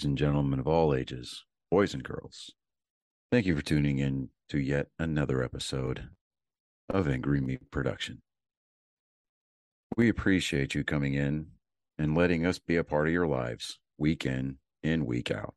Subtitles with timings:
[0.00, 2.52] ladies and gentlemen of all ages, boys and girls.
[3.30, 6.08] Thank you for tuning in to yet another episode
[6.88, 8.22] of Angry Meat Production.
[9.98, 11.48] We appreciate you coming in
[11.98, 15.52] and letting us be a part of your lives week in and week out.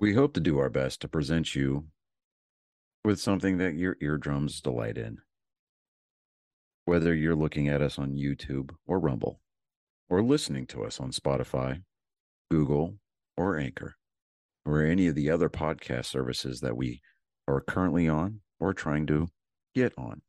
[0.00, 1.84] We hope to do our best to present you
[3.04, 5.18] with something that your eardrums delight in.
[6.86, 9.40] Whether you're looking at us on YouTube or Rumble,
[10.10, 11.82] or listening to us on Spotify,
[12.52, 12.98] Google,
[13.38, 13.94] or Anchor,
[14.66, 17.00] or any of the other podcast services that we
[17.48, 19.28] are currently on or trying to
[19.74, 20.20] get on.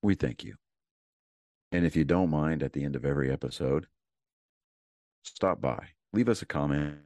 [0.00, 0.54] We thank you.
[1.72, 3.88] And if you don't mind, at the end of every episode,
[5.24, 6.98] stop by, leave us a comment,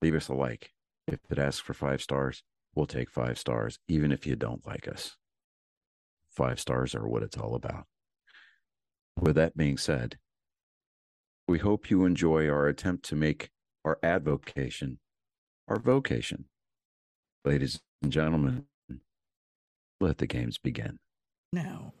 [0.00, 0.70] leave us a like.
[1.06, 2.42] If it asks for five stars,
[2.74, 5.14] we'll take five stars, even if you don't like us.
[6.30, 7.84] Five stars are what it's all about.
[9.20, 10.16] With that being said,
[11.46, 13.50] we hope you enjoy our attempt to make
[13.88, 14.98] our advocation
[15.68, 16.44] our vocation.
[17.44, 18.64] Ladies and gentlemen,
[20.00, 20.98] let the games begin.
[21.52, 21.92] Now,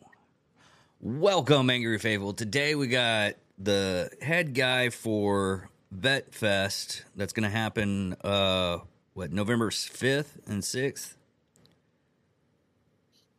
[1.00, 2.34] welcome, Angry Faithful.
[2.34, 8.78] Today we got the head guy for Vet Fest that's going to happen, uh,
[9.14, 11.14] what, November 5th and 6th?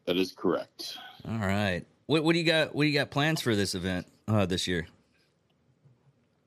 [0.05, 0.97] That is correct.
[1.27, 1.85] All right.
[2.07, 2.73] What, what do you got?
[2.73, 4.87] What do you got plans for this event uh, this year?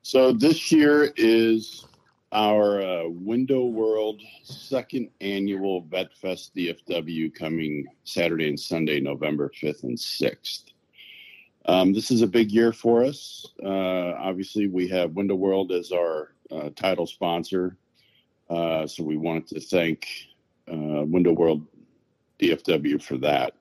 [0.02, 1.84] So this year is
[2.32, 9.82] our uh, Window World second annual Vet Fest DFW coming Saturday and Sunday, November 5th
[9.82, 10.64] and 6th.
[11.66, 13.46] Um, this is a big year for us.
[13.62, 17.76] Uh, obviously, we have Window World as our uh, title sponsor.
[18.48, 20.08] Uh, so we wanted to thank
[20.72, 21.66] uh, Window World
[22.40, 23.54] DFW for that.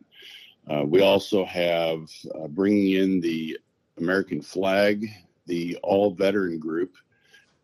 [0.72, 2.10] Uh, we also have
[2.50, 3.58] bringing in the
[3.98, 5.08] American flag,
[5.46, 6.96] the all veteran group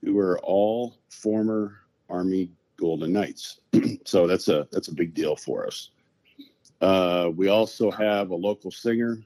[0.08, 3.60] who are all former Army Golden Knights.
[4.06, 5.90] so that's a that's a big deal for us.
[6.80, 9.18] Uh, we also have a local singer,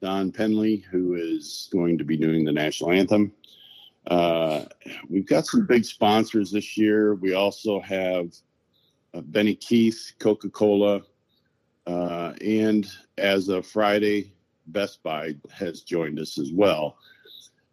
[0.00, 3.32] Don Penley, who is going to be doing the national anthem.
[4.06, 4.64] Uh,
[5.10, 7.14] we've got some big sponsors this year.
[7.16, 8.32] We also have
[9.12, 11.02] uh, Benny Keith, Coca Cola,
[11.86, 12.88] uh, and
[13.18, 14.32] as of Friday,
[14.68, 16.96] Best Buy has joined us as well.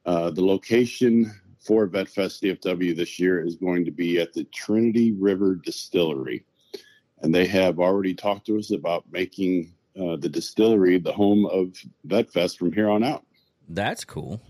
[0.05, 1.31] Uh, the location
[1.61, 6.43] for VetFest DFW this year is going to be at the Trinity River Distillery.
[7.21, 11.77] And they have already talked to us about making uh, the distillery the home of
[12.07, 13.23] VetFest from here on out.
[13.69, 14.41] That's cool.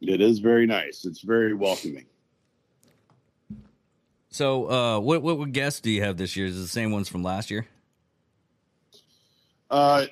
[0.00, 1.04] It is very nice.
[1.04, 2.06] It's very welcoming.
[4.30, 6.46] So, uh, what what guests do you have this year?
[6.46, 7.66] Is it the same ones from last year?
[9.70, 10.06] Uh,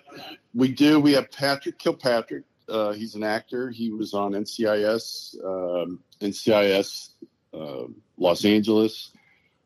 [0.54, 0.98] we do.
[1.00, 3.70] We have Patrick Kilpatrick, uh, he's an actor.
[3.70, 7.10] He was on NCIS, um, NCIS
[7.54, 7.84] uh,
[8.16, 9.12] Los Angeles,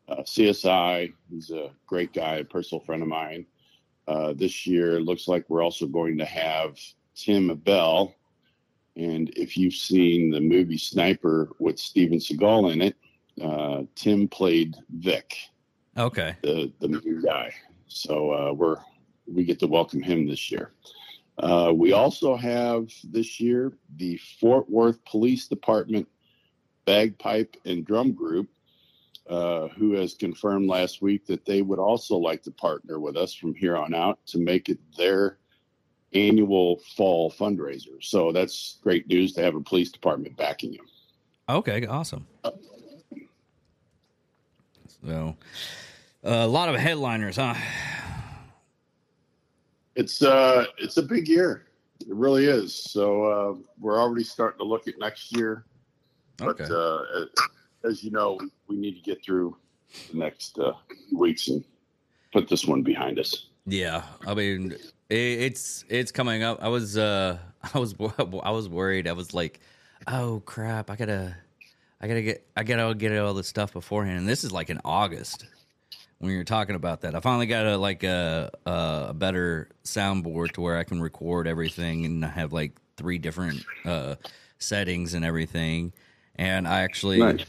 [0.07, 1.13] uh, CSI.
[1.29, 3.45] He's a great guy, a personal friend of mine.
[4.07, 6.77] Uh, this year, looks like we're also going to have
[7.15, 8.15] Tim Abell.
[8.95, 12.95] And if you've seen the movie Sniper with Steven Seagal in it,
[13.41, 15.35] uh, Tim played Vic.
[15.97, 16.35] Okay.
[16.43, 17.53] The the new guy.
[17.87, 18.77] So uh, we're
[19.27, 20.73] we get to welcome him this year.
[21.37, 26.07] Uh, we also have this year the Fort Worth Police Department
[26.85, 28.49] Bagpipe and Drum Group,
[29.27, 33.33] uh, who has confirmed last week that they would also like to partner with us
[33.33, 35.37] from here on out to make it their
[36.13, 38.01] annual fall fundraiser.
[38.01, 40.81] So that's great news to have a police department backing you.
[41.49, 42.27] Okay, awesome.
[45.05, 45.35] So,
[46.23, 47.55] uh, a lot of headliners, huh?
[49.95, 51.65] It's uh, it's a big year.
[52.01, 52.73] It really is.
[52.73, 55.65] So uh, we're already starting to look at next year.
[56.37, 56.73] But okay.
[56.73, 57.25] uh,
[57.87, 59.55] as you know, we need to get through
[60.11, 60.73] the next uh,
[61.13, 61.63] weeks and
[62.31, 63.47] put this one behind us.
[63.65, 64.75] Yeah, I mean,
[65.09, 66.61] it's it's coming up.
[66.61, 67.37] I was uh,
[67.73, 69.07] I was I was worried.
[69.07, 69.59] I was like,
[70.07, 71.35] oh crap, I gotta
[72.01, 74.19] I gotta get I gotta get all this stuff beforehand.
[74.19, 75.45] And this is like in August
[76.23, 77.15] when you're talking about that.
[77.15, 82.05] I finally got a like a a better soundboard to where I can record everything
[82.05, 84.15] and I have like three different uh,
[84.57, 85.91] settings and everything.
[86.35, 87.45] And I actually, nice.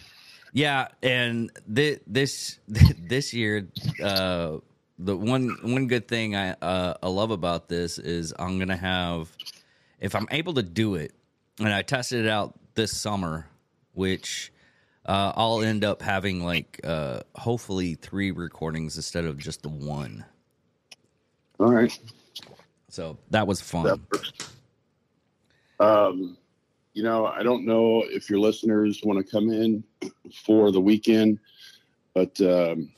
[0.52, 3.68] yeah, and th- this this year,
[4.02, 4.58] uh,
[4.98, 9.30] the one one good thing I uh, I love about this is I'm gonna have
[10.00, 11.12] if I'm able to do it,
[11.60, 13.46] and I tested it out this summer,
[13.92, 14.52] which
[15.06, 20.24] uh, I'll end up having like uh, hopefully three recordings instead of just the one.
[21.58, 21.96] All right.
[22.88, 24.00] So that was fun.
[25.80, 26.36] Um,
[26.94, 29.84] you know, I don't know if your listeners want to come in
[30.44, 31.38] for the weekend,
[32.14, 32.90] but um,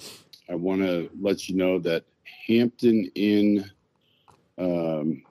[0.48, 2.04] I want to let you know that
[2.46, 3.70] Hampton Inn
[4.58, 5.22] um,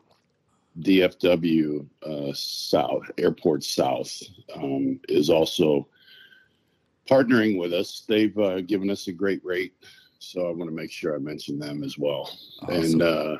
[0.79, 4.11] DFW uh, South, Airport South,
[4.55, 5.87] um, is also
[7.09, 8.03] partnering with us.
[8.07, 9.73] They've uh, given us a great rate,
[10.19, 12.29] so I want to make sure I mention them as well.
[12.63, 12.73] Awesome.
[12.73, 13.37] And uh,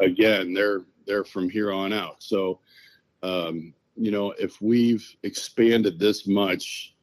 [0.00, 2.22] again, they're they're from here on out.
[2.22, 2.60] So,
[3.22, 6.94] um, you know, if we've expanded this much,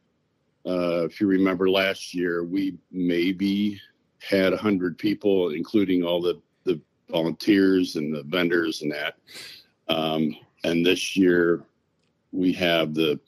[0.65, 3.79] uh, if you remember last year, we maybe
[4.19, 6.79] had 100 people, including all the, the
[7.09, 9.15] volunteers and the vendors and that.
[9.89, 11.63] Um, and this year,
[12.31, 13.19] we have the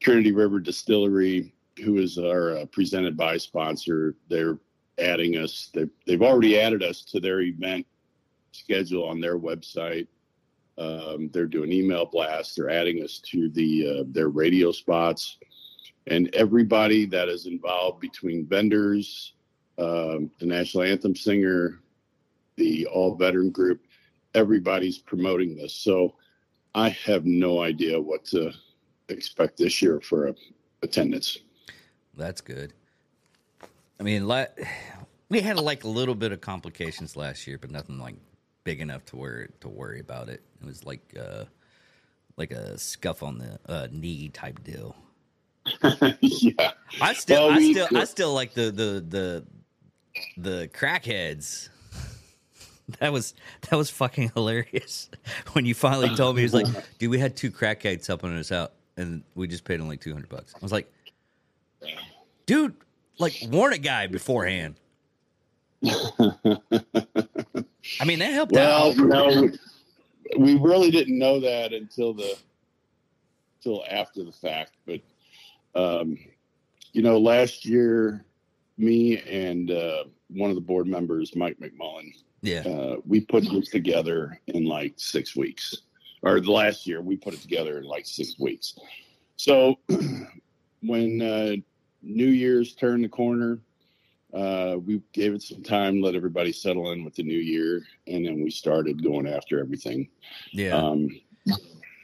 [0.00, 4.14] Trinity River Distillery, who is our uh, presented by sponsor.
[4.28, 4.58] They're
[4.98, 7.86] adding us, they've, they've already added us to their event
[8.52, 10.06] schedule on their website.
[10.78, 12.54] Um, they're doing email blasts.
[12.54, 15.38] They're adding us to the uh, their radio spots,
[16.08, 19.34] and everybody that is involved between vendors,
[19.78, 21.80] um, the national anthem singer,
[22.56, 23.82] the all veteran group,
[24.34, 25.72] everybody's promoting this.
[25.72, 26.14] So
[26.74, 28.52] I have no idea what to
[29.08, 30.32] expect this year for uh,
[30.82, 31.38] attendance.
[32.16, 32.72] That's good.
[34.00, 34.46] I mean, la-
[35.28, 38.16] we had like a little bit of complications last year, but nothing like
[38.64, 40.42] big enough to worry to worry about it.
[40.60, 41.44] It was like uh,
[42.36, 44.96] like a scuff on the uh, knee type deal.
[46.20, 49.44] yeah, I still, Well, I still, could- I still like the the the
[50.36, 51.68] the crackheads.
[53.00, 53.32] That was
[53.70, 55.08] that was fucking hilarious
[55.54, 56.42] when you finally told me.
[56.42, 56.66] He was like,
[56.98, 60.12] "Dude, we had two crackheads helping us out, and we just paid them like two
[60.12, 60.92] hundred bucks." I was like,
[62.46, 62.74] "Dude,
[63.18, 64.76] like warn a guy beforehand."
[65.84, 66.34] I
[68.06, 68.96] mean, that helped well, out.
[68.96, 69.50] no,
[70.38, 72.36] we really didn't know that until the
[73.58, 74.72] until after the fact.
[74.86, 75.00] But
[75.74, 76.18] um,
[76.92, 78.24] you know, last year,
[78.78, 83.68] me and uh, one of the board members, Mike McMullen, Yeah, uh, we put this
[83.68, 85.74] together in like six weeks.
[86.22, 88.78] Or the last year, we put it together in like six weeks.
[89.36, 89.76] So
[90.82, 91.56] when uh,
[92.04, 93.58] New Year's turned the corner,
[94.34, 98.26] uh, we gave it some time, let everybody settle in with the new year, and
[98.26, 100.08] then we started going after everything.
[100.52, 101.08] yeah, Um,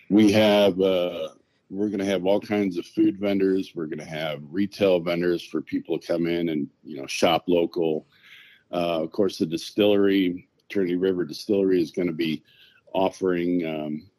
[0.08, 1.30] we have uh,
[1.70, 3.72] we're going to have all kinds of food vendors.
[3.74, 7.44] We're going to have retail vendors for people to come in and you know shop
[7.48, 8.06] local.
[8.72, 12.44] Uh, of course, the distillery, Trinity River Distillery, is going to be
[12.92, 14.10] offering um,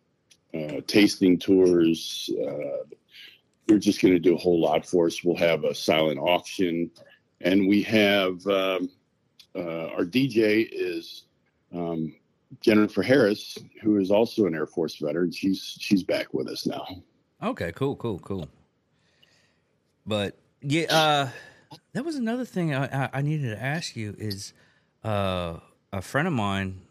[0.53, 2.29] uh, tasting tours.
[2.45, 2.83] Uh,
[3.71, 5.23] they're just going to do a whole lot for us.
[5.23, 6.91] We'll have a silent auction,
[7.39, 8.89] and we have um,
[9.55, 11.23] uh, our DJ is
[11.73, 12.13] um,
[12.59, 15.31] Jennifer Harris, who is also an Air Force veteran.
[15.31, 16.85] She's she's back with us now.
[17.41, 18.49] Okay, cool, cool, cool.
[20.05, 21.29] But yeah, uh,
[21.93, 24.51] that was another thing I, I, I needed to ask you is
[25.05, 25.59] uh,
[25.93, 26.81] a friend of mine.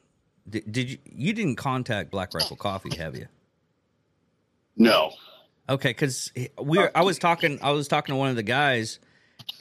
[0.49, 3.27] Did, did you you didn't contact Black Rifle Coffee, have you?
[4.79, 5.13] No,
[5.71, 8.99] Okay, because we were, I was talking I was talking to one of the guys,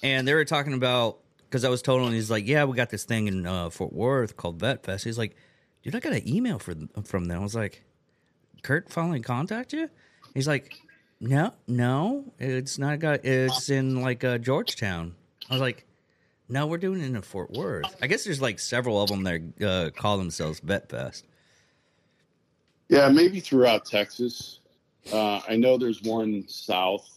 [0.01, 2.89] and they were talking about because I was told him he's like, yeah, we got
[2.89, 5.03] this thing in uh, Fort Worth called Vet Fest.
[5.03, 5.35] He's like,
[5.83, 6.73] dude, I got an email for,
[7.03, 7.39] from them.
[7.39, 7.83] I was like,
[8.63, 9.87] Kurt finally contact you?
[10.33, 10.73] He's like,
[11.19, 13.23] no, no, it's not got.
[13.23, 15.13] It's in like uh, Georgetown.
[15.47, 15.85] I was like,
[16.47, 17.95] no, we're doing it in Fort Worth.
[18.01, 21.25] I guess there's like several of them that uh, call themselves Vet Fest.
[22.89, 24.58] yeah, maybe throughout Texas.
[25.11, 27.07] Uh, I know there's one south,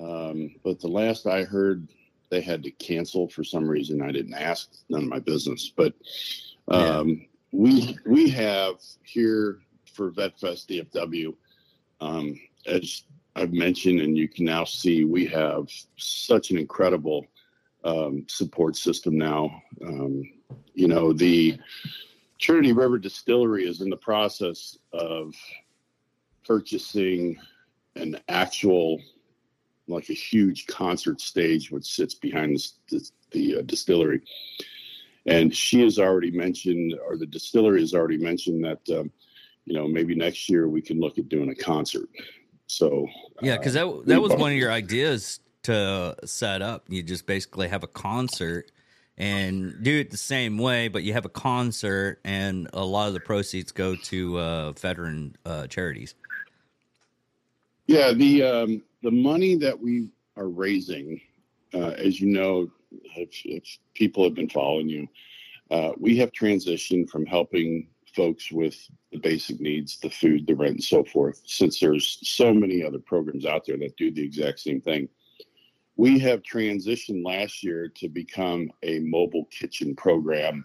[0.00, 1.88] um, but the last I heard,
[2.30, 4.02] they had to cancel for some reason.
[4.02, 5.72] I didn't ask, none of my business.
[5.74, 5.94] But
[6.68, 9.60] um, we we have here
[9.92, 11.34] for VetFest DFW,
[12.00, 13.04] um, as
[13.36, 17.26] I've mentioned, and you can now see, we have such an incredible
[17.84, 19.62] um, support system now.
[19.84, 20.22] Um,
[20.74, 21.58] you know, the
[22.38, 25.34] Trinity River Distillery is in the process of
[26.46, 27.36] purchasing
[27.96, 29.00] an actual,
[29.86, 34.22] like a huge concert stage, which sits behind the, the, the uh, distillery.
[35.26, 39.10] And she has already mentioned, or the distillery has already mentioned that, um,
[39.64, 42.08] you know, maybe next year we can look at doing a concert.
[42.66, 43.06] So
[43.40, 46.84] Yeah, because uh, that that was one of your ideas to set up.
[46.88, 48.70] You just basically have a concert
[49.16, 53.14] and do it the same way, but you have a concert, and a lot of
[53.14, 56.14] the proceeds go to uh, veteran uh, charities.
[57.86, 61.20] Yeah, the um, the money that we are raising,
[61.74, 62.70] uh, as you know,
[63.16, 63.64] if, if
[63.94, 65.06] people have been following you,
[65.70, 68.76] uh, we have transitioned from helping folks with
[69.12, 72.98] the basic needs, the food, the rent, and so forth, since there's so many other
[72.98, 75.08] programs out there that do the exact same thing.
[75.96, 80.64] We have transitioned last year to become a mobile kitchen program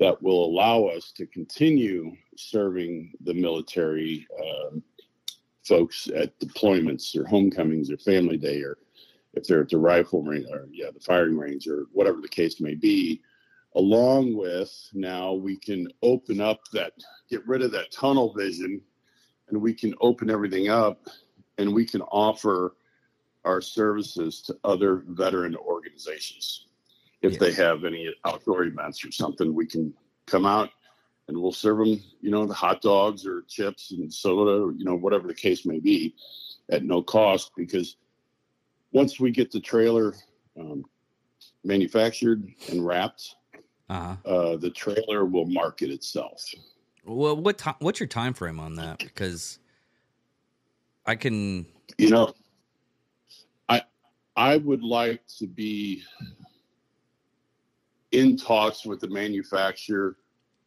[0.00, 4.76] that will allow us to continue serving the military uh,
[5.64, 8.78] folks at deployments or homecomings or family day or
[9.32, 12.60] if they're at the rifle range or yeah the firing range or whatever the case
[12.60, 13.20] may be
[13.76, 16.92] along with now we can open up that
[17.28, 18.80] get rid of that tunnel vision
[19.48, 21.08] and we can open everything up
[21.58, 22.76] and we can offer
[23.44, 26.66] our services to other veteran organizations
[27.22, 27.38] if yeah.
[27.38, 29.92] they have any outdoor events or something we can
[30.26, 30.70] come out
[31.28, 34.94] and we'll serve them you know the hot dogs or chips and soda you know
[34.94, 36.14] whatever the case may be
[36.70, 37.96] at no cost because
[38.92, 40.14] once we get the trailer
[40.58, 40.84] um,
[41.64, 43.36] manufactured and wrapped
[43.88, 44.16] uh-huh.
[44.28, 46.42] uh, the trailer will market itself.
[47.04, 47.74] Well, what time?
[47.80, 48.98] What's your time frame on that?
[48.98, 49.58] Because
[51.04, 51.66] I can,
[51.98, 52.32] you know,
[53.68, 53.82] I
[54.36, 56.02] I would like to be
[58.12, 60.16] in talks with the manufacturer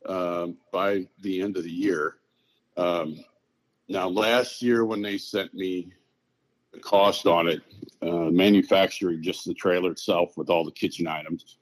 [0.08, 2.16] um, by the end of the year.
[2.76, 3.24] Um,
[3.88, 5.92] now, last year when they sent me
[6.74, 7.62] the cost on it,
[8.02, 11.58] uh, manufacturing just the trailer itself with all the kitchen items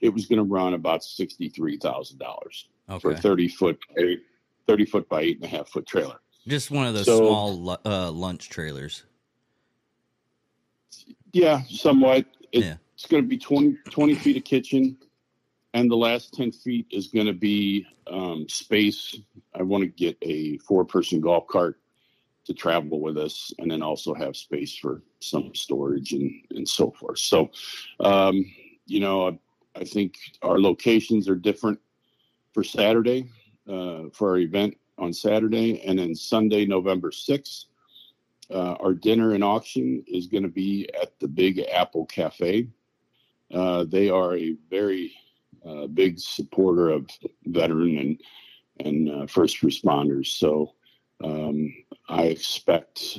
[0.00, 2.68] it was going to run about sixty-three thousand dollars
[3.00, 3.78] for a thirty foot,
[4.66, 6.20] thirty foot by eight and a half foot trailer.
[6.46, 9.04] Just one of those so, small uh, lunch trailers.
[11.32, 12.26] Yeah, somewhat.
[12.52, 12.76] It, yeah.
[12.94, 14.96] It's going to be 20, 20 feet of kitchen,
[15.76, 19.14] and the last ten feet is going to be um, space.
[19.54, 21.78] I want to get a four-person golf cart
[22.46, 26.92] to travel with us, and then also have space for some storage and and so
[26.92, 27.18] forth.
[27.18, 27.50] So,
[28.00, 28.42] um,
[28.86, 29.38] you know,
[29.74, 31.78] I think our locations are different
[32.54, 33.28] for Saturday,
[33.68, 37.66] uh, for our event on Saturday, and then Sunday, November 6th.
[38.50, 42.68] Uh, our dinner and auction is going to be at the Big Apple Cafe.
[43.52, 45.12] Uh, they are a very
[45.66, 47.08] uh, big supporter of
[47.46, 48.20] veteran and
[48.80, 50.26] and uh, first responders.
[50.26, 50.74] So
[51.24, 51.72] um,
[52.08, 53.18] I expect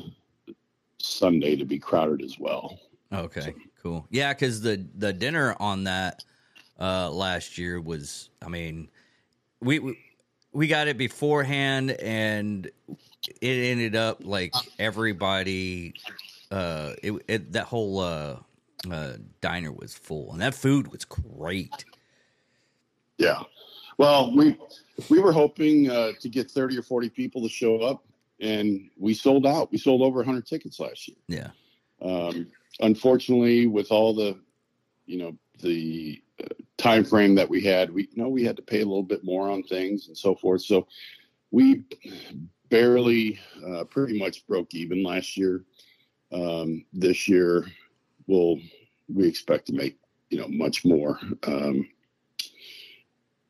[1.00, 2.80] Sunday to be crowded as well.
[3.12, 3.54] Okay, so.
[3.82, 4.08] cool.
[4.10, 6.24] Yeah, because the the dinner on that
[6.80, 8.90] uh, last year was, I mean,
[9.62, 9.98] we, we
[10.52, 12.70] we got it beforehand, and
[13.42, 15.94] it ended up like everybody.
[16.52, 18.38] Uh, it, it that whole uh,
[18.92, 21.86] uh, diner was full, and that food was great.
[23.18, 23.44] Yeah,
[23.98, 24.58] well, we
[25.10, 28.06] we were hoping uh, to get thirty or forty people to show up,
[28.40, 29.72] and we sold out.
[29.72, 31.18] We sold over hundred tickets last year.
[31.28, 31.50] Yeah.
[32.02, 32.48] Um,
[32.80, 34.40] unfortunately, with all the,
[35.08, 36.22] you know, the
[36.78, 39.24] time frame that we had, we you know we had to pay a little bit
[39.24, 40.62] more on things and so forth.
[40.62, 40.88] So
[41.52, 41.84] we
[42.70, 45.64] barely, uh, pretty much broke even last year.
[46.32, 47.66] Um, this year,
[48.28, 48.60] we'll
[49.08, 49.98] we expect to make
[50.30, 51.88] you know much more, um,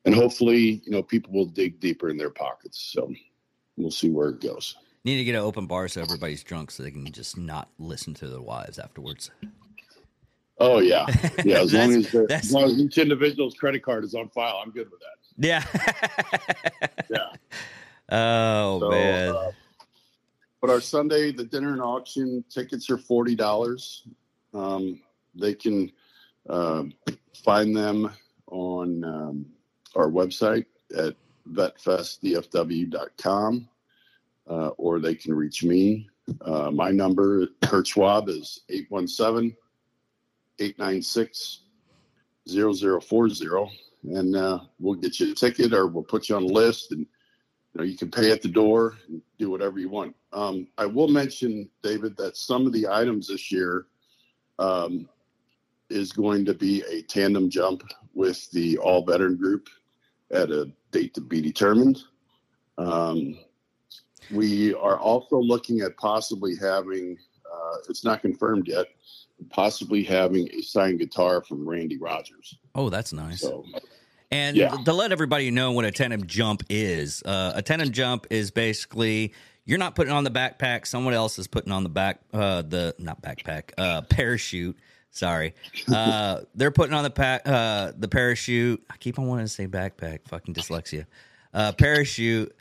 [0.08, 2.92] and hopefully you know people will dig deeper in their pockets.
[2.94, 3.14] So
[3.76, 4.76] we'll see where it goes.
[5.04, 8.14] Need to get an open bar so everybody's drunk, so they can just not listen
[8.16, 9.30] to their wives afterwards.
[10.60, 11.06] Oh yeah,
[11.44, 11.60] yeah.
[11.60, 14.90] As long as, as long as each individual's credit card is on file, I'm good
[14.90, 15.18] with that.
[15.38, 15.64] Yeah.
[17.12, 17.30] yeah.
[18.10, 19.30] Oh so, man.
[19.36, 19.52] Uh,
[20.62, 24.08] but our Sunday, the dinner and auction tickets are forty dollars.
[24.54, 25.02] Um,
[25.36, 25.92] they can
[26.50, 26.84] uh,
[27.44, 28.10] find them
[28.50, 29.46] on um,
[29.98, 31.16] our website at
[31.52, 33.70] vetfestdfw.com,
[34.50, 36.08] uh, or they can reach me.
[36.42, 39.56] Uh, my number, Kurt Schwab, is 817
[40.60, 41.62] 896
[42.50, 43.46] 0040
[44.04, 47.02] and uh, we'll get you a ticket or we'll put you on a list and
[47.02, 47.08] you
[47.76, 50.16] know you can pay at the door and do whatever you want.
[50.34, 53.88] Um, i will mention david that some of the items this year
[54.60, 55.08] um,
[55.90, 59.70] is going to be a tandem jump with the all veteran group
[60.32, 62.04] at a date to be determined
[62.78, 63.38] um,
[64.32, 67.18] we are also looking at possibly having
[67.52, 68.88] uh, it's not confirmed yet
[69.50, 72.58] possibly having a signed guitar from Randy Rogers.
[72.76, 73.42] Oh, that's nice.
[73.42, 73.66] So,
[74.32, 74.76] and yeah.
[74.86, 79.34] to let everybody know what a tandem jump is, uh, a tandem jump is basically
[79.66, 82.96] you're not putting on the backpack; someone else is putting on the back, uh, the
[83.00, 84.78] not backpack, uh, parachute.
[85.18, 85.56] Sorry,
[85.92, 88.84] uh, they're putting on the pack, uh, the parachute.
[88.88, 90.20] I keep on wanting to say backpack.
[90.28, 91.08] Fucking dyslexia.
[91.54, 92.56] Uh, parachute,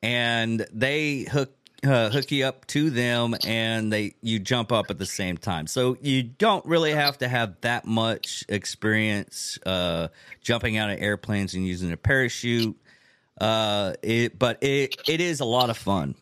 [0.00, 1.50] and they hook
[1.84, 5.66] uh, hook you up to them and they you jump up at the same time.
[5.66, 10.06] So you don't really have to have that much experience uh,
[10.40, 12.76] jumping out of airplanes and using a parachute.
[13.40, 16.14] Uh, it but it it is a lot of fun.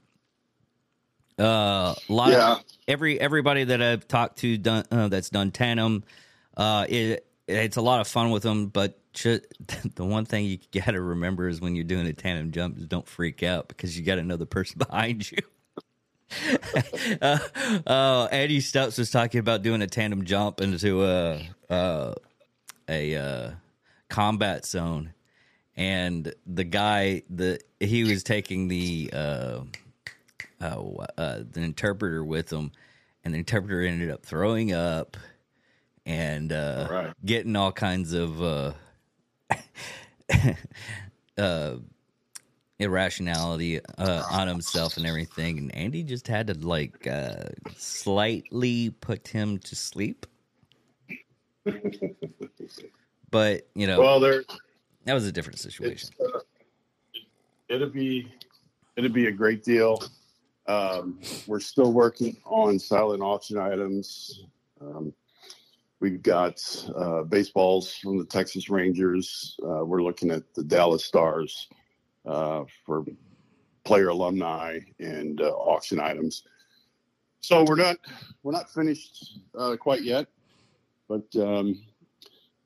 [1.39, 2.53] Uh, a lot Yeah.
[2.55, 6.05] of every everybody that I've talked to done uh, that's done tandem,
[6.57, 8.67] uh, it it's a lot of fun with them.
[8.69, 9.41] But the
[9.99, 13.07] one thing you got to remember is when you're doing a tandem jump is don't
[13.07, 15.39] freak out because you got another person behind you.
[17.23, 17.39] uh,
[17.87, 21.41] uh, Eddie Stubbs was talking about doing a tandem jump into a
[21.71, 22.15] uh,
[22.89, 23.51] a uh,
[24.09, 25.13] combat zone,
[25.77, 29.11] and the guy the he was taking the
[30.61, 30.81] uh,
[31.19, 32.73] uh, the interpreter with him,
[33.25, 35.17] and the interpreter ended up throwing up
[36.05, 37.13] and uh, Right.
[37.25, 38.73] getting all kinds of uh,
[41.39, 41.77] uh,
[42.79, 45.59] irrationality uh, on himself and everything.
[45.59, 47.45] And Andy just had to like uh,
[47.77, 50.27] slightly put him to sleep.
[53.31, 54.45] but you know Well, there
[55.05, 56.11] that was a different situation.
[57.69, 58.33] it'll be
[58.97, 60.03] it'll be a great deal.
[60.69, 64.45] Um, we're still working on silent auction items.
[64.81, 65.13] Um,
[66.01, 66.61] we've got
[66.97, 69.57] uh, baseballs from the Texas Rangers.
[69.63, 71.69] Uh, we're looking at the Dallas Stars
[72.27, 73.05] uh, for
[73.85, 76.43] player alumni and uh, auction items.
[77.41, 77.97] So we're not
[78.43, 80.27] we're not finished uh, quite yet,
[81.09, 81.81] but um,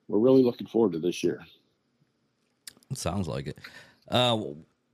[0.07, 1.45] we're really looking forward to this year.
[2.93, 3.59] Sounds like it.
[4.07, 4.41] Uh,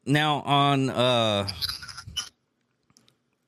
[0.05, 0.89] now on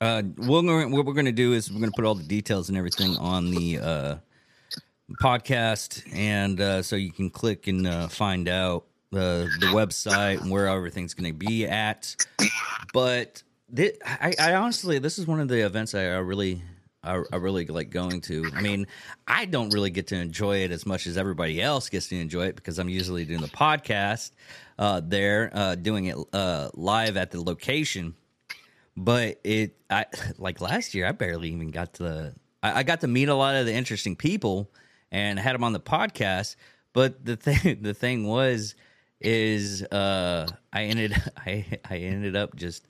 [0.02, 2.16] uh, uh, we're gonna, what we're going to do is we're going to put all
[2.16, 4.16] the details and everything on the uh,
[5.22, 10.52] podcast, and uh, so you can click and uh, find out the the website and
[10.52, 12.16] where everything's going to be at.
[12.94, 16.62] But thi- I, I honestly, this is one of the events I, I really.
[17.02, 18.52] I, I really like going to.
[18.54, 18.86] I mean,
[19.26, 22.48] I don't really get to enjoy it as much as everybody else gets to enjoy
[22.48, 24.32] it because I'm usually doing the podcast
[24.78, 28.16] uh, there, uh, doing it uh, live at the location.
[29.00, 30.06] But it, I
[30.38, 32.36] like last year, I barely even got to.
[32.62, 34.70] I, I got to meet a lot of the interesting people
[35.10, 36.58] and had them on the podcast.
[36.92, 38.76] But the thing, the thing was,
[39.22, 42.86] is uh, I ended, I, I ended up just.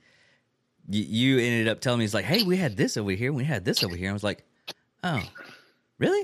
[0.92, 3.44] You, you ended up telling me it's like, hey, we had this over here, we
[3.44, 4.10] had this over here.
[4.10, 4.44] I was like,
[5.04, 5.22] oh,
[6.00, 6.24] really?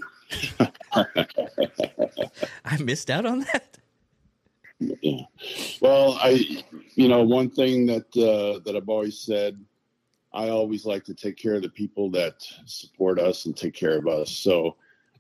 [2.66, 3.78] I missed out on that.
[4.80, 5.22] Yeah.
[5.80, 6.64] Well, I,
[6.96, 9.64] you know, one thing that uh, that I've always said,
[10.36, 13.98] I always like to take care of the people that support us and take care
[13.98, 14.30] of us.
[14.30, 14.76] So,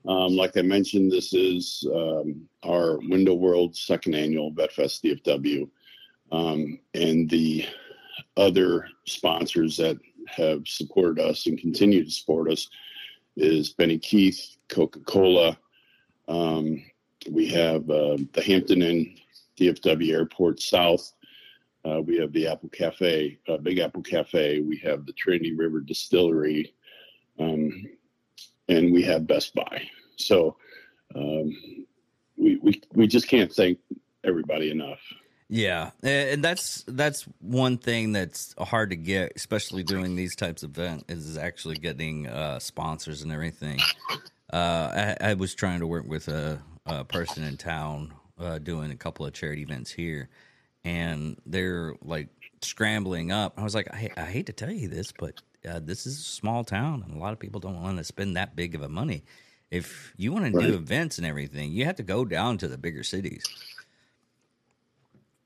[0.06, 5.69] um, like I mentioned, this is um, our Window World second annual VetFest DFW,
[6.32, 7.65] um, and the
[8.36, 9.97] other sponsors that
[10.28, 12.67] have supported us and continue to support us
[13.38, 15.58] is Benny Keith, Coca Cola.
[16.28, 16.84] Um,
[17.32, 19.15] we have uh, the Hampton Inn
[19.58, 21.13] DFW Airport South.
[21.86, 24.62] Uh, we have the Apple Cafe, uh, Big Apple Cafe.
[24.62, 26.74] We have the Trinity River Distillery,
[27.39, 27.71] um,
[28.67, 29.88] and we have Best Buy.
[30.15, 30.58] So
[31.13, 31.56] um,
[32.38, 33.78] we, we we just can't thank
[34.24, 35.00] everybody enough.
[35.48, 40.71] Yeah, and that's that's one thing that's hard to get, especially doing these types of
[40.71, 43.80] events, is actually getting uh, sponsors and everything.
[44.52, 48.89] Uh, I, I was trying to work with a, a person in town uh, doing
[48.89, 50.30] a couple of charity events here,
[50.86, 52.30] and they're like
[52.62, 53.54] scrambling up.
[53.58, 55.34] I was like, I, I hate to tell you this, but
[55.67, 58.38] uh, this is a small town, and a lot of people don't want to spend
[58.38, 59.24] that big of a money.
[59.71, 60.67] If you want to Right.
[60.67, 63.43] do events and everything, you have to go down to the bigger cities.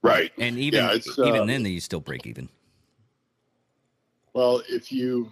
[0.04, 0.32] Right.
[0.38, 2.50] And even Yeah, it's, even uh, then, you still break even.
[4.34, 5.32] Well, if you,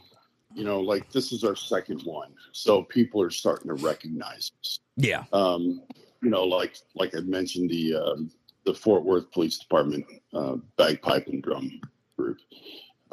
[0.56, 4.80] you know, like this is our second one, so people are starting to recognize us.
[4.96, 5.84] Yeah, um,
[6.24, 8.32] you know, like like I mentioned, the um,
[8.68, 11.80] the Fort Worth Police Department uh, bagpipe and drum
[12.18, 12.38] group.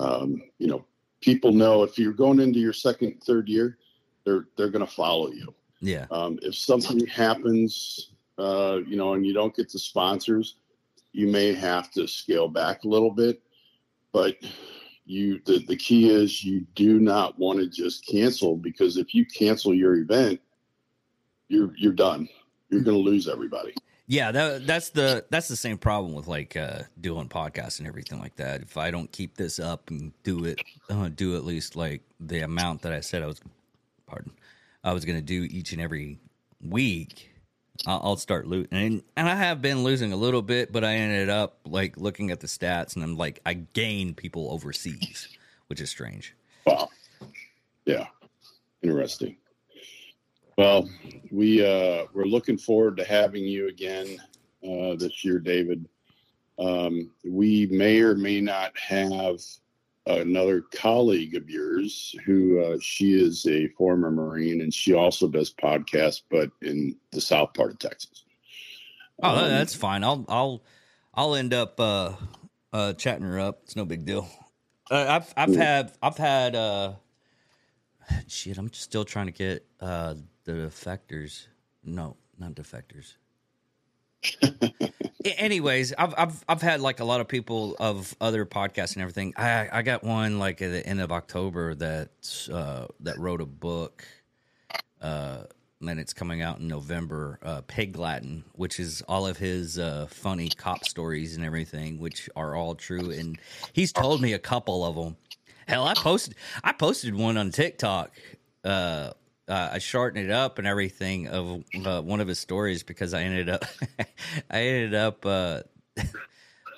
[0.01, 0.85] Um, you know,
[1.21, 3.79] people know if you're going into your second, third year,
[4.25, 5.55] they're they're going to follow you.
[5.81, 10.57] yeah, Um, if something happens, uh, you know, and you don't get the sponsors,
[11.13, 13.41] you may have to scale back a little bit.
[14.13, 14.37] But
[15.07, 19.25] you, the, the key is you do not want to just cancel because if you
[19.25, 20.41] cancel your event,
[21.47, 22.29] you're you're done.
[22.71, 23.73] You're going to lose everybody.
[24.07, 24.33] Yeah.
[24.33, 28.37] That, that's the that's the same problem with like uh, doing podcasts and everything like
[28.37, 28.63] that.
[28.63, 32.41] If I don't keep this up and do it, uh, do at least like the
[32.41, 33.41] amount that I said I was,
[34.07, 34.33] pardon,
[34.83, 36.19] I was going to do each and every
[36.61, 37.31] week.
[37.87, 40.95] I'll, I'll start losing, and, and I have been losing a little bit, but I
[40.95, 45.29] ended up like looking at the stats, and I'm like, I gained people overseas,
[45.67, 46.37] which is strange.
[46.67, 46.89] Wow.
[47.85, 48.07] Yeah.
[48.83, 49.37] Interesting.
[50.57, 50.89] Well,
[51.33, 54.19] we uh, we're looking forward to having you again
[54.63, 55.89] uh, this year, David.
[56.59, 59.41] um, we may or may not have
[60.07, 65.53] another colleague of yours who uh, she is a former Marine and she also does
[65.53, 68.25] podcasts, but in the south part of Texas.
[69.23, 70.05] Oh, um, that's fine.
[70.05, 70.65] I'll I'll
[71.15, 72.13] I'll end up uh,
[72.73, 73.61] uh, chatting her up.
[73.65, 74.29] It's no big deal.
[74.91, 76.93] Uh, I've I've had I've had uh,
[78.27, 78.59] shit.
[78.59, 80.15] I'm still trying to get uh,
[80.45, 81.47] the defectors.
[81.83, 83.15] No, not defectors.
[85.25, 89.35] Anyways, I've I've I've had like a lot of people of other podcasts and everything.
[89.37, 93.47] I I got one like at the end of October that uh, that wrote a
[93.47, 94.05] book.
[95.01, 95.45] Uh,
[95.87, 97.39] and it's coming out in November.
[97.43, 102.31] Uh, Pig Latin, which is all of his uh, funny cop stories and everything, which
[102.37, 103.11] are all true.
[103.11, 103.39] And
[103.73, 105.17] he's told me a couple of them.
[105.67, 108.13] Hell, I posted I posted one on TikTok.
[108.65, 109.11] Uh,
[109.49, 113.23] uh, I shortened it up and everything of uh, one of his stories because I
[113.23, 113.65] ended up
[114.51, 115.63] I ended up uh,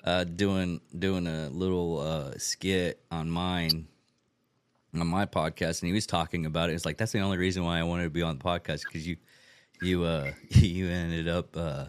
[0.05, 3.87] uh, doing doing a little uh, skit on mine
[4.95, 6.75] on my podcast, and he was talking about it.
[6.75, 9.07] It's like that's the only reason why I wanted to be on the podcast because
[9.07, 9.17] you
[9.81, 11.87] you uh you ended up uh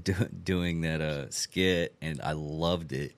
[0.00, 0.14] do,
[0.44, 3.14] doing that uh skit, and I loved it.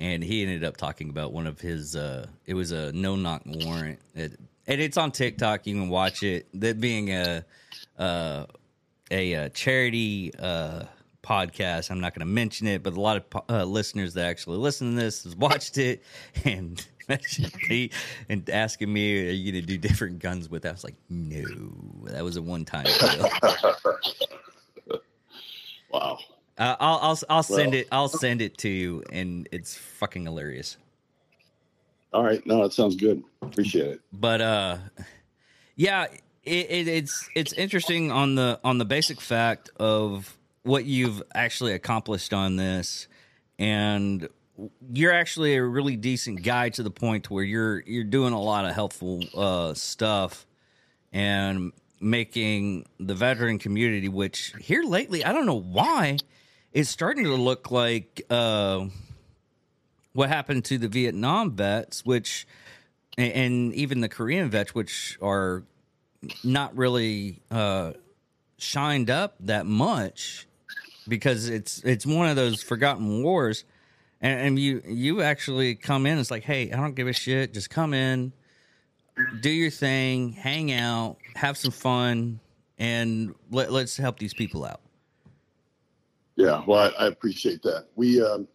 [0.00, 3.42] And he ended up talking about one of his uh it was a no knock
[3.46, 4.00] warrant.
[4.14, 5.66] It, and it's on TikTok.
[5.66, 6.48] You can watch it.
[6.54, 7.44] That being a
[7.98, 8.46] uh,
[9.10, 10.84] a, a charity uh,
[11.22, 14.58] podcast, I'm not going to mention it, but a lot of uh, listeners that actually
[14.58, 16.02] listen to this has watched it
[16.44, 16.84] and
[18.28, 20.70] and asking me, "Are you going to do different guns with?" That?
[20.70, 21.44] I was like, "No,
[22.04, 23.28] that was a one time deal."
[25.90, 26.18] wow.
[26.56, 27.88] Uh, I'll I'll I'll send well, it.
[27.92, 30.78] I'll send it to you, and it's fucking hilarious.
[32.14, 33.24] All right, no, that sounds good.
[33.42, 34.00] Appreciate it.
[34.12, 34.78] But uh,
[35.74, 36.06] yeah,
[36.44, 41.72] it, it, it's it's interesting on the on the basic fact of what you've actually
[41.72, 43.08] accomplished on this,
[43.58, 44.28] and
[44.92, 48.64] you're actually a really decent guy to the point where you're you're doing a lot
[48.64, 50.46] of helpful uh, stuff
[51.12, 56.18] and making the veteran community, which here lately I don't know why,
[56.72, 58.22] it's starting to look like.
[58.30, 58.86] Uh,
[60.14, 62.46] what happened to the Vietnam vets, which
[63.18, 65.62] and even the Korean vets, which are
[66.42, 67.92] not really uh,
[68.56, 70.46] shined up that much
[71.06, 73.64] because it's it's one of those forgotten wars.
[74.20, 76.18] And, and you you actually come in.
[76.18, 77.52] It's like, hey, I don't give a shit.
[77.52, 78.32] Just come in,
[79.40, 82.40] do your thing, hang out, have some fun,
[82.78, 84.80] and let, let's help these people out.
[86.36, 87.86] Yeah, well, I, I appreciate that.
[87.94, 88.48] We, um,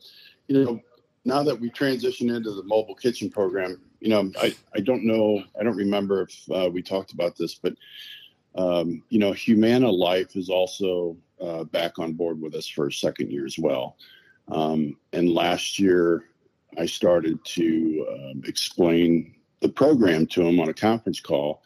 [0.48, 0.82] you know,
[1.30, 5.44] now that we transition into the mobile kitchen program, you know, I, I don't know,
[5.60, 7.74] I don't remember if uh, we talked about this, but,
[8.56, 12.92] um, you know, Humana Life is also uh, back on board with us for a
[12.92, 13.98] second year as well.
[14.50, 16.26] Um, and last year,
[16.78, 21.62] I started to um, explain the program to them on a conference call,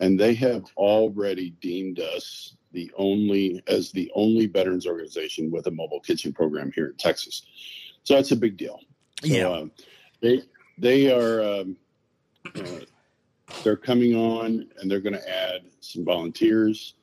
[0.00, 5.70] and they have already deemed us the only as the only veterans organization with a
[5.70, 7.46] mobile kitchen program here in Texas.
[8.04, 8.80] So that's a big deal.
[9.22, 9.48] So, yeah.
[9.48, 9.72] Um,
[10.20, 10.42] they
[10.78, 11.76] they are um,
[12.54, 12.80] uh,
[13.62, 16.94] they're coming on and they're going to add some volunteers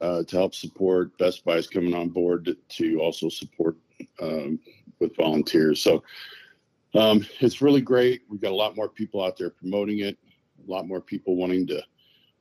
[0.00, 1.16] uh, to help support.
[1.18, 3.76] Best Buy is coming on board to, to also support
[4.20, 4.58] um,
[5.00, 5.82] with volunteers.
[5.82, 6.02] So
[6.94, 8.22] um, it's really great.
[8.28, 10.16] We've got a lot more people out there promoting it.
[10.66, 11.82] A lot more people wanting to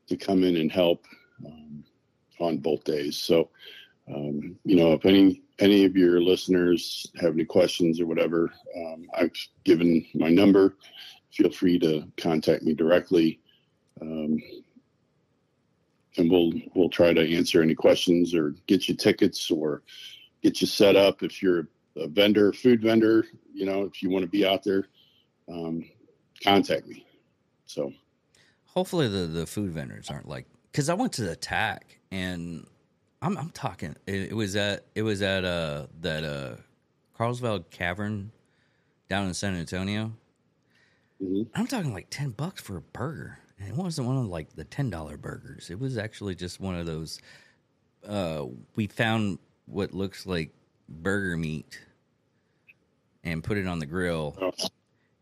[0.08, 1.06] to come in and help
[1.46, 1.84] um,
[2.40, 3.18] on both days.
[3.18, 3.50] So
[4.14, 9.08] um, you know, if any any of your listeners have any questions or whatever, um,
[9.14, 9.32] I've
[9.64, 10.76] given my number.
[11.32, 13.40] Feel free to contact me directly,
[14.02, 14.42] um,
[16.18, 19.84] and we'll we'll try to answer any questions or get you tickets or
[20.42, 23.26] get you set up if you're a vendor, food vendor.
[23.54, 24.88] You know, if you want to be out there,
[25.50, 25.84] um,
[26.44, 27.06] contact me.
[27.66, 27.92] So,
[28.66, 32.66] hopefully, the the food vendors aren't like because I went to the TAC and
[33.22, 33.96] I'm I'm talking.
[34.06, 36.56] It, it, was at it was at uh that uh
[37.18, 38.32] Carlsbad Cavern
[39.10, 40.12] down in San Antonio.
[41.24, 41.44] Mm-hmm.
[41.56, 44.64] I'm talking like ten bucks for a burger, and it wasn't one of like the
[44.66, 45.70] ten dollar burgers.
[45.70, 47.20] It was actually just one of those.
[48.08, 50.52] Uh, we found what looks like
[50.88, 51.80] burger meat
[53.24, 54.38] and put it on the grill.
[54.40, 54.52] Oh.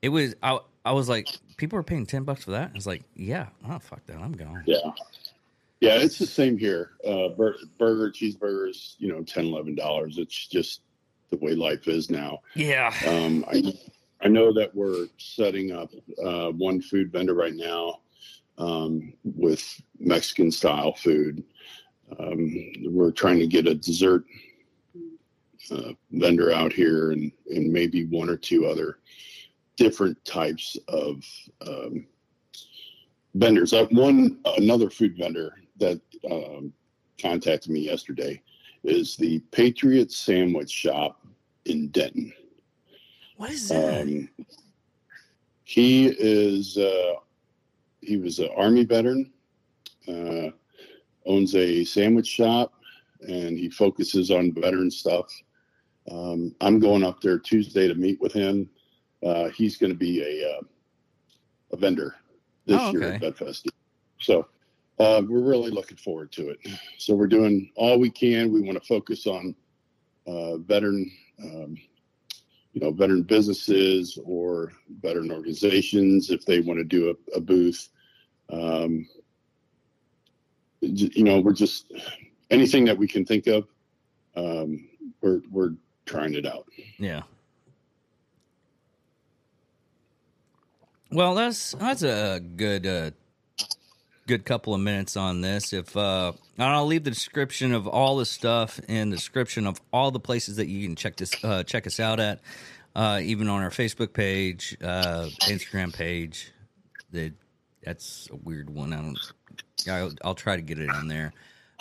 [0.02, 2.72] It was I I was like, people are paying ten bucks for that.
[2.72, 4.64] I was like, yeah, oh fuck that, I'm going.
[4.66, 4.92] Yeah,
[5.86, 6.92] yeah, it's the same here.
[7.08, 10.18] Uh, bur- burger, cheeseburgers, you know, 10 dollars.
[10.18, 10.82] It's just
[11.30, 12.40] the way life is now.
[12.56, 12.92] Yeah.
[13.08, 13.74] Um, I
[14.22, 15.92] I know that we're setting up
[16.24, 18.00] uh, one food vendor right now
[18.58, 19.64] um, with
[20.00, 21.44] Mexican style food.
[22.20, 24.26] Um, we're trying to get a dessert
[25.70, 28.98] uh, vendor out here, and and maybe one or two other
[29.76, 31.24] different types of
[31.68, 32.08] um,
[33.36, 33.74] vendors.
[33.74, 36.74] I one another food vendor that um,
[37.20, 38.42] contacted me yesterday
[38.84, 41.26] is the Patriot Sandwich Shop
[41.66, 42.32] in Denton.
[43.38, 44.02] What is that?
[44.02, 44.30] Um,
[45.64, 47.14] he is uh,
[48.02, 49.32] he was an army veteran,
[50.08, 50.52] uh,
[51.26, 52.74] owns a sandwich shop,
[53.28, 55.28] and he focuses on veteran stuff.
[56.10, 58.70] Um, I'm going up there Tuesday to meet with him.
[59.26, 60.62] Uh, he's going to be a uh,
[61.72, 62.16] a vendor
[62.68, 63.26] this Oh, year okay.
[63.28, 63.68] at VetFest.
[64.20, 64.48] So
[65.00, 66.60] uh, we're really looking forward to it.
[66.98, 68.52] So we're doing all we can.
[68.52, 69.56] We want to focus on
[70.28, 71.12] uh, veteran,
[71.44, 71.78] um,
[72.74, 77.90] you know, veteran businesses or veteran organizations if they want to do a, a booth.
[78.50, 79.08] Um,
[80.82, 81.92] you know, we're just
[82.52, 83.68] anything that we can think of.
[84.36, 84.88] Um,
[85.22, 85.72] we're we're
[86.06, 86.68] trying it out.
[86.98, 87.24] Yeah.
[91.12, 93.12] Well, that's that's a good uh,
[94.28, 95.74] good couple of minutes on this.
[95.74, 99.80] If uh, and I'll leave the description of all the stuff in the description of
[99.94, 102.40] all the places that you can check this uh, check us out at,
[102.96, 106.52] uh, even on our Facebook page, uh, Instagram page.
[107.12, 107.34] That
[107.84, 108.94] that's a weird one.
[108.94, 109.20] I don't.
[109.90, 111.34] I'll, I'll try to get it on there,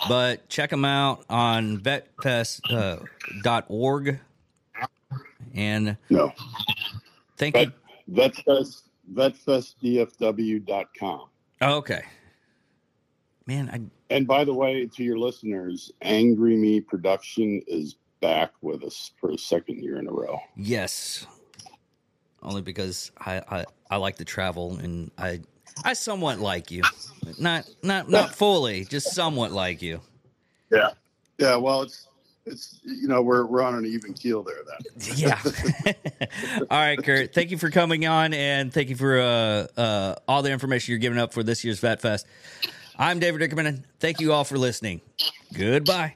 [0.07, 2.71] but check them out on vetfest.org.
[2.71, 2.97] Uh,
[3.43, 4.19] dot org.
[5.53, 6.31] and No,
[7.37, 7.71] thank you.
[8.07, 11.27] Vet, vetfest vetfestdfw.com.
[11.61, 12.03] Oh, okay.
[13.47, 18.83] Man, I And by the way, to your listeners, Angry Me Production is back with
[18.83, 20.39] us for a second year in a row.
[20.55, 21.27] yes.
[22.41, 25.41] Only because I, I, I like to travel and I
[25.83, 26.83] I somewhat like you.
[27.39, 29.99] Not not not fully, just somewhat like you.
[30.71, 30.89] Yeah.
[31.39, 31.55] Yeah.
[31.55, 32.07] Well, it's,
[32.45, 35.15] it's, you know, we're, we're on an even keel there then.
[35.15, 35.39] Yeah.
[36.69, 37.33] all right, Kurt.
[37.33, 40.99] Thank you for coming on and thank you for uh, uh, all the information you're
[40.99, 42.27] giving up for this year's Vet Fest.
[42.97, 43.83] I'm David Dickerman.
[43.99, 45.01] Thank you all for listening.
[45.53, 46.15] Goodbye.